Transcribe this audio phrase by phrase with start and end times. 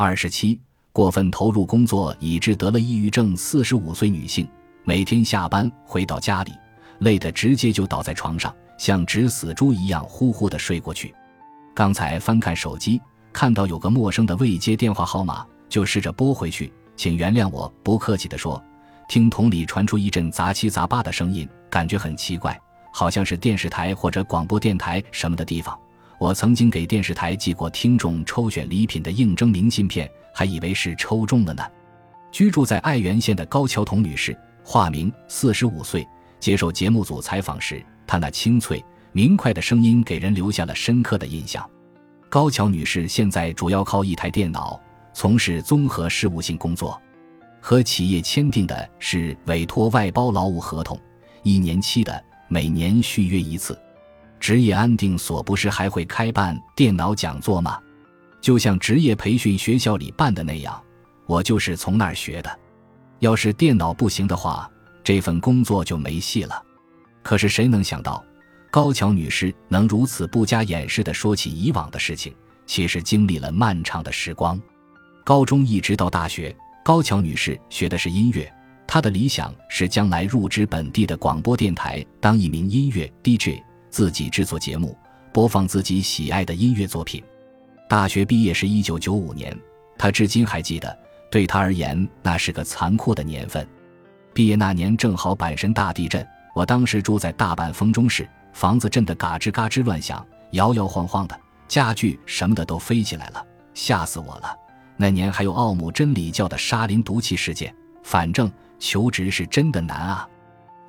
[0.00, 0.56] 二十七，
[0.92, 3.36] 过分投入工作以致得了抑郁症。
[3.36, 4.48] 四十五岁女性，
[4.84, 6.52] 每天下班回到家里，
[7.00, 11.12] 累得直接就倒在床上，像只死猪一样呼呼的睡过去。
[11.74, 16.72] 刚才翻看手机，看到有个陌生的未接电话号码，就试着拨回去。
[16.94, 18.62] 请原谅我不客气地说，
[19.08, 22.56] 听筒里传出一阵杂七杂八的声音，感觉很奇怪，
[22.92, 25.76] 好像是电视台或者广播电台什么的地方。
[26.18, 31.62] 我曾经给电视台寄过听众抽选礼品的应征明信片，还以为是抽中了呢。
[32.32, 36.06] 居住在爱媛县的高桥彤女士，化名，四十五岁。
[36.40, 41.68] 接受节目组采访时，她那清脆明快的声音给人留下了深刻的印象。
[42.28, 44.78] 高桥女士现在主要靠一台电脑
[45.12, 47.00] 从事综合事务性工作，
[47.60, 50.98] 和企业签订的是委托外包劳务合同，
[51.42, 53.78] 一年期的，每年续约一次。
[54.38, 57.78] 职业安定所不是还会开办电脑讲座吗？
[58.40, 60.80] 就像职业培训学校里办的那样，
[61.26, 62.58] 我就是从那儿学的。
[63.18, 64.70] 要是电脑不行的话，
[65.02, 66.62] 这份工作就没戏了。
[67.22, 68.24] 可是谁能想到，
[68.70, 72.32] 高桥女士能如此不加掩饰地说起以往的事情？
[72.64, 74.60] 其实经历了漫长的时光，
[75.24, 76.54] 高中一直到大学，
[76.84, 78.50] 高桥女士学的是音乐。
[78.86, 83.60] 她的理想是将来入职本地的广播电台，当一名音乐 DJ。
[83.90, 84.96] 自己制作节目，
[85.32, 87.22] 播放自己喜爱的音乐作品。
[87.88, 89.56] 大学毕业是一九九五年，
[89.98, 90.96] 他至今还记得，
[91.30, 93.66] 对他而言那是个残酷的年份。
[94.34, 103.44] 毕业那年正好阪神大地震，我当时住在大阪丰中市，房子震得嘎吱嘎吱乱响，摇摇晃晃的，家具什么的都飞起来了，
[103.74, 104.54] 吓死我了。
[104.96, 110.28] 那年还有奥姆真理教的沙林毒气事件，反正求职是真的难啊。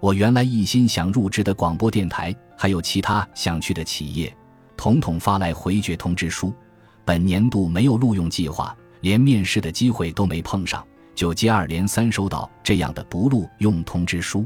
[0.00, 4.36] 我原来一心想入职的广播电台，还有其他想去的企业，
[4.76, 6.52] 统统发来回绝通知书。
[7.04, 14.44] 本年度没有录用计划，连面试的机会都没碰上，就接二连三收到这样的不录用通知书。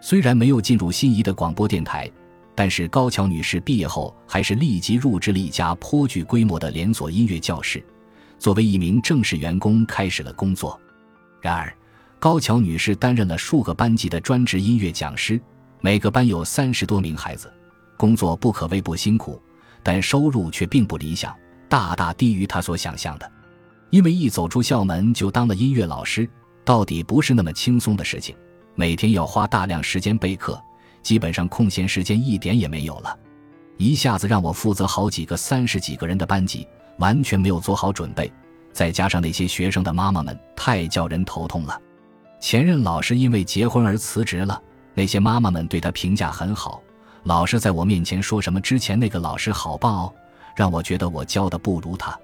[0.00, 2.08] 虽然没有进入心仪的广播电台，
[2.54, 7.84] 但是高桥女士毕业后还是立即入职了一家颇具规模的连锁音乐教室，
[8.38, 10.80] 作为一名正式员工开始了工作。
[11.42, 11.74] 然而，
[12.20, 15.40] 高桥女士担任了数个班级的专职音乐讲师，
[15.82, 17.50] 每个班有三十多名孩子，
[17.96, 19.40] 工作不可谓不辛苦，
[19.82, 21.34] 但收入却并不理想，
[21.68, 23.30] 大大低于他所想象的。
[23.88, 26.28] 因为一走出校门就当了音乐老师，
[26.64, 28.36] 到底不是那么轻松的事情，
[28.74, 30.62] 每天要花大量时间备课，
[31.02, 33.18] 基本上空闲时间一点也没有了。
[33.78, 36.68] 一下子让我负责好几个三十几个人的班级，
[36.98, 38.30] 完全没有做好准备，
[38.70, 41.80] 再加上那些学生的妈妈们，太叫人头痛了。
[42.38, 44.62] 前任老师因为结婚而辞职了，
[44.94, 46.82] 那些妈妈们对他评价很好，
[47.24, 50.14] 老是在我面前说什么之前那个老师好棒哦，
[50.54, 52.18] 让我觉得我教的不如他。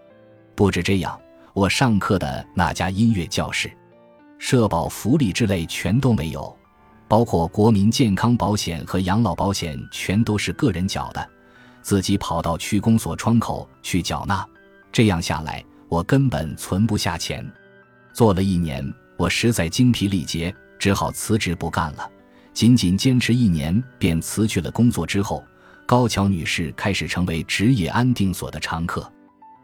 [0.54, 1.18] 不止这样，
[1.52, 3.70] 我上课的那家音乐教室，
[4.38, 6.56] 社保福利之类全都没有，
[7.08, 11.28] 包括国民健康保险和养老保险全都是个人缴的，
[11.82, 14.46] 自己跑到区公所窗口去缴纳。
[14.90, 17.46] 这样下来，我根本存不下钱，
[18.12, 18.84] 做了一年。
[19.18, 22.10] 我实在精疲力竭，只好辞职不干了。
[22.56, 25.06] 仅仅坚持一年，便辞去了工作。
[25.06, 25.44] 之后，
[25.84, 29.12] 高桥女士开始成为职业安定所的常客。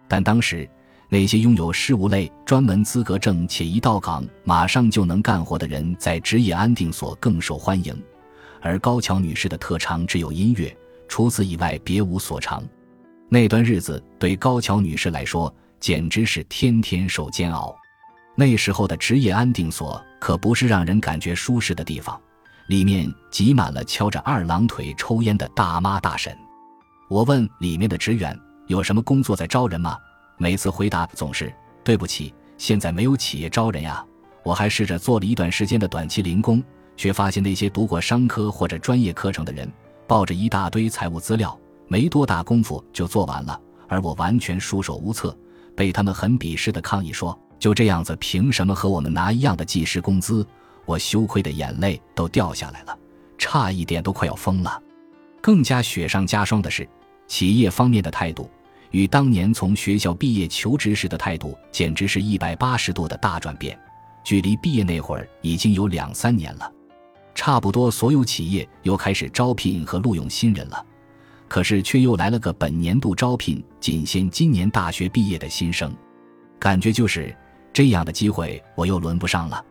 [0.07, 0.69] 但当时，
[1.09, 7.99] 那些拥有事务类专门资格证且一到岗马上就能干活的人，在职业安定所更受欢迎。
[8.61, 10.77] 而高桥女士的特长只有音乐，
[11.09, 12.63] 除此以外别无所长。
[13.31, 17.75] 那段日子对高桥女士来说，简直是天天受煎熬。
[18.37, 22.21] 那时候的职业安定所可不是让人感觉舒适的地方，
[22.69, 26.37] 里面挤满了翘着二郎腿抽烟的大妈大婶。
[27.09, 29.99] 我问里面的职员有什么工作在招人吗？
[30.39, 31.53] 每次回答总是
[31.84, 34.05] 对不起，现在没有企业招人呀。
[34.45, 36.62] 我还试着做了一段时间的短期零工，
[36.97, 39.71] 却发现那些读过商科或者专业课程的人，
[40.06, 41.56] 抱着一大堆财务资料，
[41.87, 45.37] 没多大功夫就做完了，而我完全束手无策，
[45.77, 47.39] 被他们很鄙视的抗议说。
[47.59, 50.44] 就这样子，凭什么和我们拿一样的计时工资？
[50.84, 52.99] 我羞愧的眼泪都掉下来了，
[53.38, 54.82] 差一点都快要疯了。
[55.40, 56.88] 更加雪上加霜的是，
[57.26, 58.50] 企业方面的态度
[58.90, 63.79] 与当年从学校毕业求职时的态度，简直是一百八十度的大转变。
[64.25, 66.73] 距离毕业那会儿已经有两三年了，
[67.35, 70.87] 差不多所有企业又开始招聘和录用新人了，
[71.49, 75.94] 可是却又来了个本年度招聘仅限今年大学毕业的新生，
[76.58, 77.35] 感觉就是。
[77.75, 79.64] 这样的机会我又轮不上了。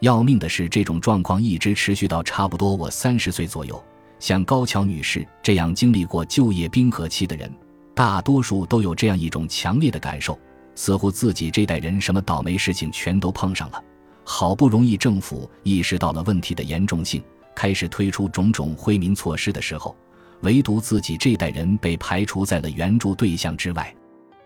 [0.00, 3.82] 要命的是，这种状况一直持续到差不多我三十岁左右。
[4.18, 7.52] 像高桥女士这样经历过就业冰河期的人，
[7.94, 10.38] 大多数都有这样一种强烈的感受：
[10.74, 13.82] 似乎自己这代人什么倒霉事情全都碰上了。
[14.24, 17.22] 好不容易政府意识到了问题的严重性，
[17.54, 19.96] 开始推出种种惠民措施的时候，
[20.40, 23.94] 唯独自己这代人被排除在了援助对象之外。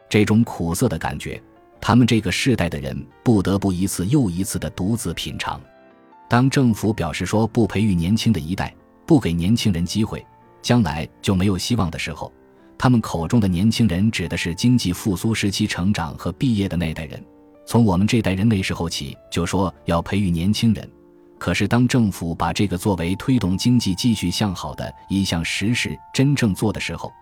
[0.09, 1.41] 这种苦涩的感觉，
[1.81, 5.61] 他们这个世代的人不得不一次又一次的独自品尝。
[6.29, 8.73] 当政府表示说不培育年轻的一代，
[9.07, 10.25] 不给年轻人机会，
[10.63, 12.33] 将来就没有希望的时候，
[12.79, 17.21] 他们口中的年轻人指的是经济复苏时期成长和毕业的那代人。
[17.67, 20.89] 从我们这代人那时候起就说要培育年轻人，
[21.39, 27.13] 可是当政府把这个作为推动经济继续向好的一项实事真正做的时候，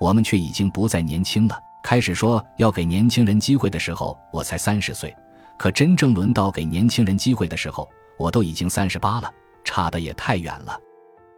[0.00, 1.58] 我们却已经不再年轻了。
[1.86, 5.14] 开始说要给年轻人机会的时候，我才三十岁，
[5.56, 7.88] 可真正轮到给年轻人机会的时候，
[8.18, 10.76] 我都已经三十八了，差的也太远了。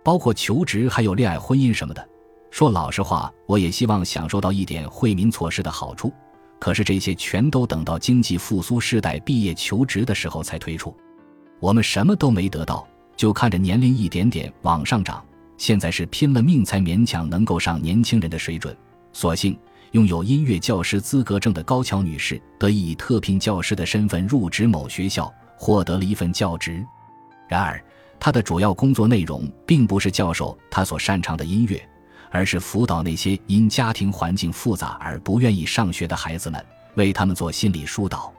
[0.03, 2.09] 包括求职还有恋爱、婚姻什么的，
[2.51, 6.11] 说老实话，我也希望享受到一点惠民措施的好处，
[6.59, 10.97] 可是这些全都等到经济复苏世代毕业求职的时候才推出，
[11.61, 15.23] 我们什么都没得到，就看着年龄一点点往上涨，
[15.59, 18.75] 现在是拼了命才勉强能够上年轻人的水准，
[19.13, 19.55] 所幸。
[19.93, 26.85] 拥有音乐教师资格证的高桥女士得以以特聘教师的身份入职某学校，获得了一份教职。
[27.49, 27.83] 然而，
[28.21, 31.83] 她的主要工作内容并不是教授她所擅长的音乐，
[32.31, 36.63] 而是辅导那些因家庭环境复杂而不愿意上学的孩子们，
[36.97, 38.31] 为他们做心理疏导。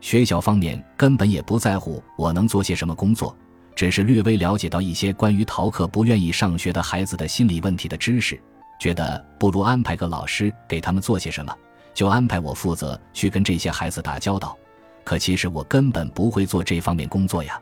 [0.00, 3.36] 学校方面根本也不在乎我能做些什么工作，
[3.74, 8.40] 只是略微了解到一些关于逃课不愿意上学的孩子的心理问题的知识。
[8.78, 11.54] 觉得不如安排个老师给他们做些什么，
[11.92, 14.56] 就安排我负责去跟这些孩子打交道。
[15.04, 17.60] 可其实我根本不会做这方面工作呀。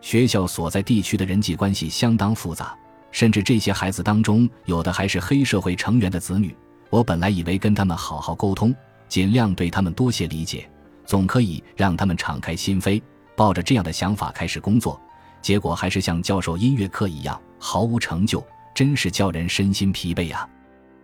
[0.00, 2.76] 学校所在地区的人际关系相当复杂，
[3.10, 6.54] 甚至这些孩子当中有的还是黑社会成员的子女。
[6.90, 8.74] 我本来以为跟他们好好沟通，
[9.08, 10.68] 尽量对他们多些理解，
[11.06, 13.02] 总可以让他们敞开心扉，
[13.34, 15.00] 抱着这样的想法开始工作。
[15.40, 18.46] 结果还是像教授音乐课一样，毫无成就。
[18.74, 20.48] 真是叫人身心疲惫呀！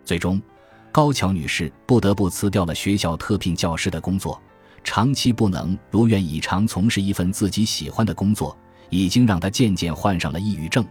[0.04, 0.42] 最终，
[0.90, 4.40] 高桥女士不得不辞掉了学校特聘教师的工作，
[4.82, 8.56] 长期不能如愿以偿从事一份自己喜欢的工作，
[8.88, 10.84] 已经让她渐渐患上了抑郁症。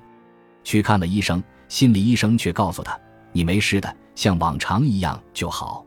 [0.64, 2.98] 去看了医生，心理医生却告诉她
[3.34, 5.86] ：“你没事的，像往常一样就好。”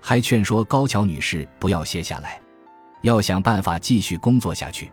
[0.00, 2.38] 还劝说高桥女士不要歇下来，
[3.00, 4.92] 要想办法继续工作下去。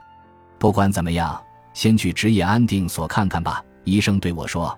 [0.57, 1.42] 不管怎么样，
[1.74, 3.63] 先去职业安定所看看吧。
[3.84, 4.78] 医生对我说。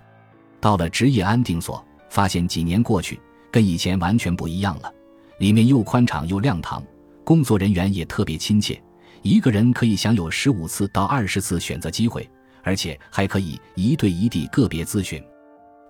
[0.65, 3.21] 到了职业安定所，发现几年过去，
[3.51, 4.91] 跟以前完全不一样了。
[5.37, 6.83] 里面又宽敞又亮堂，
[7.23, 8.81] 工作人员也特别亲切。
[9.21, 12.27] 一个人可以享有十五次到二十次选择机会，
[12.63, 15.23] 而且还可以一对一地个别咨询。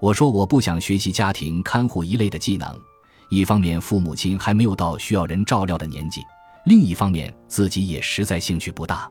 [0.02, 2.78] 我说我不想学习家庭看护一类的技能，
[3.30, 6.20] 一方面父母亲还没有到需要人照料的年纪，
[6.66, 9.10] 另一方面自己也实在兴趣不大。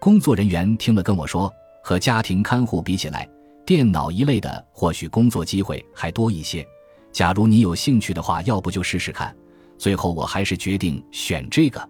[0.00, 1.52] 工作人员听了跟我说，
[1.82, 3.28] 和家庭看护比起来。
[3.66, 6.66] 电脑一类的或许工作机会还多一些，
[7.12, 9.34] 假如你有兴趣的话，要不就试试看。
[9.78, 11.88] 最后我还是决定选这个。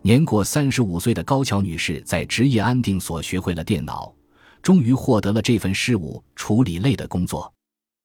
[0.00, 4.14] 年过三十五岁的高桥女士在职业安定所学会了电脑，
[4.62, 7.52] 终于获得了这份事务处理类的工作。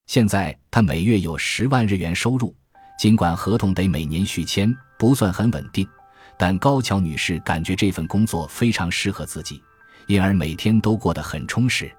[0.08, 2.56] 现在她每月有十万日元收入，
[2.98, 5.88] 尽管合同得每年续签，不算很稳定，
[6.36, 9.62] 但高桥女士感觉这份工作非常适合自己，
[10.08, 11.96] 因而每天都过得很充实。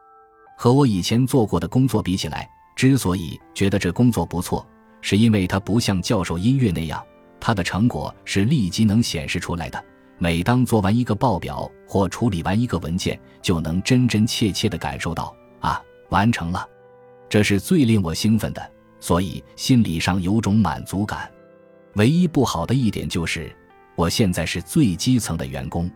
[0.57, 4.67] 和我以前做过的工作比起来，之所以觉得这工作不错，
[5.01, 7.05] 是因为它不像教授音乐那样，
[7.41, 9.85] 它的成果是立即能显示出来的。
[10.17, 16.67] 每当做完一个报表或处理完一个文件，就能真真切切地感受到啊，完成了，
[17.29, 21.29] 这是最令我兴奋的，所以心理上有种满足感。
[21.97, 23.55] 唯一不好的一点就是，
[23.97, 25.91] 我现在是最基层的员工，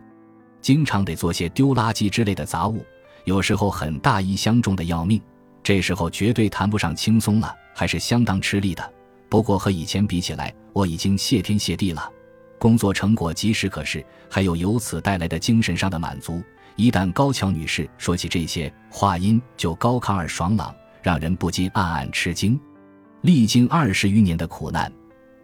[0.61, 2.85] 经常得做些丢垃圾之类的杂物。
[3.29, 5.21] 有时候很大一箱重的要命，
[5.61, 8.93] 这时候绝对谈不上轻松了，还是相当吃力的。
[9.29, 12.11] 不过和以前比起来，我已经谢天谢地了，
[12.57, 16.41] 工作成果及时可视，还有由此带来的精神上的满足。
[16.75, 22.59] 一旦高桥女士说起这些，话音就高亢而爽朗，让人不禁暗暗吃惊。
[23.21, 24.91] 历经二十余年的苦难，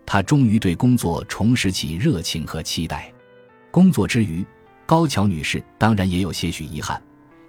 [0.08, 3.14] 她终于对工作重拾起热情和期待。
[3.70, 4.44] 工作之余，
[4.88, 7.00] 高桥女士当然也有些许遗憾。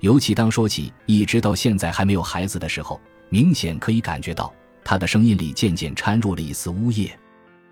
[0.06, 7.10] 尤其当说起一直到现在还没有孩子的时候，明显可以感觉到他的声音里渐渐掺入了一丝呜咽。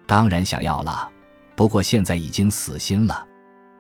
[0.05, 1.09] 当然想要了，
[1.55, 3.25] 不过现在已经死心了。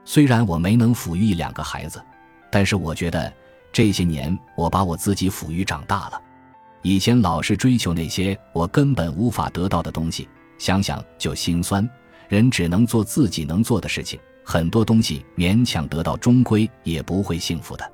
[0.04, 2.00] 虽然我没能抚育一两个孩子，
[2.48, 3.32] 但是我觉得
[3.72, 6.22] 这些年我把我自己抚育长大了。
[6.82, 11.90] 以前老是追求那些我根本无法得到的东西，想想就心酸。
[12.28, 17.93] 人只能做自己能做的事情，很多东西勉强得到，终归也不会幸福的。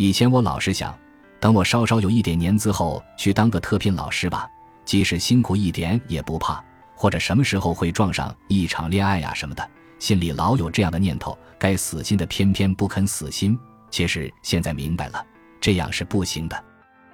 [0.00, 0.98] 以前我老是想，
[1.38, 4.48] 等我稍稍有一点年资后，去当个特聘老师吧，
[4.82, 6.64] 即使辛苦一点也不怕。
[6.96, 13.58] 或者什么时候会撞上一场恋爱呀什么的，心里老有这样的念头，该死心的偏偏不肯死心。
[13.90, 15.22] 其实现在明白了，
[15.60, 16.64] 这样是不行的。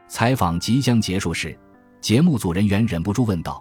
[0.07, 1.59] 采访即将结束时，
[2.01, 3.61] 节目组人员忍不住问道：“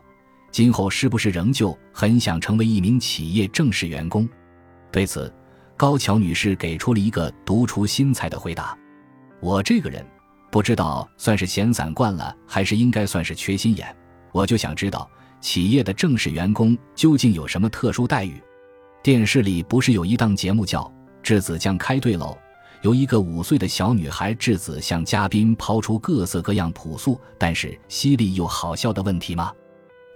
[0.53, 4.29] 今后是不是仍旧很想成为一名企业正式员工？”
[4.94, 5.34] 对此，
[5.75, 8.77] 高桥女士给出了一个独出心裁的回答
[9.42, 10.06] ：“我这个人，
[10.51, 13.96] 不知道算是闲散惯了，还是应该算是缺心眼，
[14.32, 15.10] 我就想知道。”
[15.42, 18.42] 企业的正式员工究竟有什么特殊待遇？
[19.04, 20.82] 电视里不是有一档节目叫
[21.22, 22.36] 《质子酱开对喽》，
[22.82, 29.54] 由一个五岁的小女孩质子向嘉宾抛出各色各样朴素但是犀利又好笑的问题吗？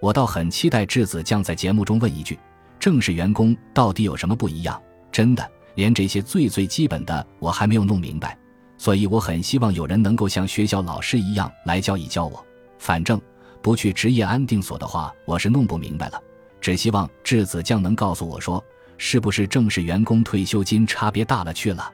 [0.01, 2.39] 我倒很期待质子酱在节目中问一句：
[2.79, 4.81] 正式员工到底有什么不一样？
[5.11, 8.35] 真的，连这些最最基本的我还没有弄明白，
[8.79, 12.43] 所以我很希望有人能够像学校老师一样来教一教我。
[12.79, 13.21] 反正。
[13.61, 16.23] 不去职业安定所的话，我是弄不明白了。
[16.61, 18.63] 只希望质子酱能告诉我说，
[18.97, 21.91] 是不是正式员工退休金差别大了去了？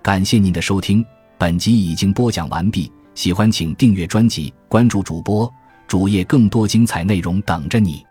[0.00, 1.04] 感谢您的收听，
[1.36, 2.92] 本集已经播讲完毕。
[3.16, 5.52] 喜欢请订阅专辑，关注主播
[5.88, 8.06] 主页，更多精彩内容等着你。